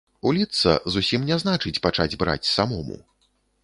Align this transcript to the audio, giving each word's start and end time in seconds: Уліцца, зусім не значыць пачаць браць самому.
Уліцца, 0.29 0.73
зусім 0.95 1.29
не 1.29 1.39
значыць 1.45 1.77
пачаць 1.87 2.11
браць 2.25 2.43
самому. 2.57 3.03